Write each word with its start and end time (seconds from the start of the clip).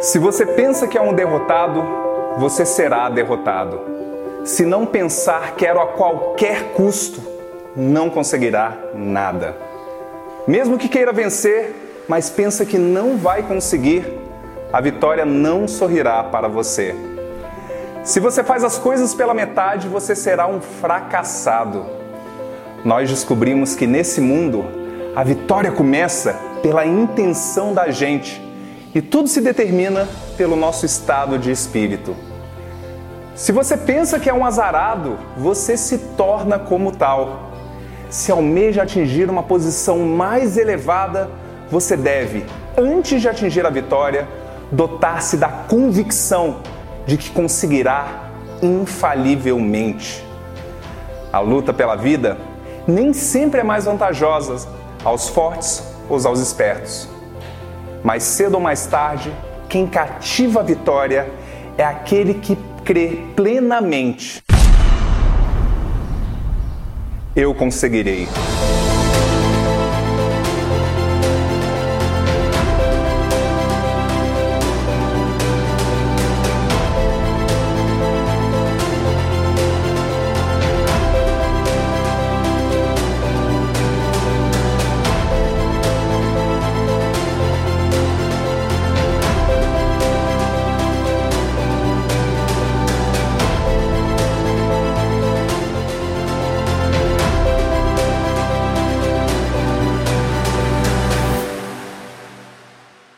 Se 0.00 0.18
você 0.18 0.46
pensa 0.46 0.88
que 0.88 0.96
é 0.96 1.02
um 1.02 1.12
derrotado, 1.12 1.84
você 2.38 2.64
será 2.64 3.10
derrotado. 3.10 3.78
Se 4.46 4.64
não 4.64 4.86
pensar 4.86 5.54
quero 5.56 5.78
a 5.78 5.88
qualquer 5.88 6.72
custo, 6.72 7.20
não 7.76 8.08
conseguirá 8.08 8.78
nada. 8.94 9.54
Mesmo 10.48 10.78
que 10.78 10.88
queira 10.88 11.12
vencer, 11.12 11.74
mas 12.08 12.30
pensa 12.30 12.64
que 12.64 12.78
não 12.78 13.18
vai 13.18 13.42
conseguir, 13.42 14.18
a 14.72 14.80
vitória 14.80 15.26
não 15.26 15.68
sorrirá 15.68 16.24
para 16.24 16.48
você. 16.48 16.94
Se 18.02 18.18
você 18.20 18.42
faz 18.42 18.64
as 18.64 18.78
coisas 18.78 19.12
pela 19.12 19.34
metade, 19.34 19.86
você 19.86 20.16
será 20.16 20.46
um 20.46 20.62
fracassado. 20.62 21.84
Nós 22.82 23.10
descobrimos 23.10 23.76
que 23.76 23.86
nesse 23.86 24.22
mundo 24.22 24.64
a 25.14 25.22
vitória 25.22 25.70
começa 25.70 26.34
pela 26.62 26.86
intenção 26.86 27.74
da 27.74 27.90
gente 27.90 28.48
e 28.94 29.00
tudo 29.00 29.28
se 29.28 29.40
determina 29.40 30.08
pelo 30.36 30.56
nosso 30.56 30.84
estado 30.84 31.38
de 31.38 31.50
espírito. 31.50 32.14
Se 33.34 33.52
você 33.52 33.76
pensa 33.76 34.18
que 34.18 34.28
é 34.28 34.34
um 34.34 34.44
azarado, 34.44 35.16
você 35.36 35.76
se 35.76 35.98
torna 36.16 36.58
como 36.58 36.92
tal. 36.92 37.50
Se 38.10 38.32
almeja 38.32 38.82
atingir 38.82 39.30
uma 39.30 39.42
posição 39.42 40.00
mais 40.00 40.56
elevada, 40.56 41.30
você 41.70 41.96
deve, 41.96 42.44
antes 42.76 43.22
de 43.22 43.28
atingir 43.28 43.64
a 43.64 43.70
vitória, 43.70 44.26
dotar-se 44.72 45.36
da 45.36 45.48
convicção 45.48 46.56
de 47.06 47.16
que 47.16 47.30
conseguirá 47.30 48.30
infalivelmente. 48.60 50.24
A 51.32 51.38
luta 51.38 51.72
pela 51.72 51.94
vida 51.94 52.36
nem 52.86 53.12
sempre 53.12 53.60
é 53.60 53.64
mais 53.64 53.84
vantajosa 53.84 54.68
aos 55.04 55.28
fortes 55.28 55.82
ou 56.08 56.20
aos 56.26 56.40
espertos. 56.40 57.08
Mais 58.02 58.22
cedo 58.22 58.54
ou 58.54 58.60
mais 58.60 58.86
tarde, 58.86 59.32
quem 59.68 59.86
cativa 59.86 60.60
a 60.60 60.62
vitória 60.62 61.30
é 61.76 61.84
aquele 61.84 62.34
que 62.34 62.56
crê 62.84 63.18
plenamente. 63.36 64.42
Eu 67.36 67.54
conseguirei. 67.54 68.26